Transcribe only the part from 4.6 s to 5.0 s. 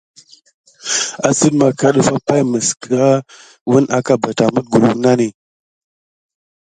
kulu